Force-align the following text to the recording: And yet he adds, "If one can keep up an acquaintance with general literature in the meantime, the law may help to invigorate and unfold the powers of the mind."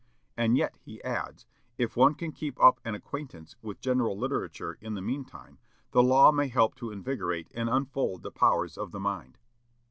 And 0.35 0.57
yet 0.57 0.77
he 0.79 0.99
adds, 1.03 1.45
"If 1.77 1.95
one 1.95 2.15
can 2.15 2.31
keep 2.31 2.59
up 2.59 2.79
an 2.83 2.95
acquaintance 2.95 3.55
with 3.61 3.79
general 3.79 4.17
literature 4.17 4.79
in 4.81 4.95
the 4.95 5.01
meantime, 5.03 5.59
the 5.91 6.01
law 6.01 6.31
may 6.31 6.47
help 6.47 6.73
to 6.77 6.89
invigorate 6.89 7.51
and 7.53 7.69
unfold 7.69 8.23
the 8.23 8.31
powers 8.31 8.79
of 8.79 8.91
the 8.93 8.99
mind." 8.99 9.37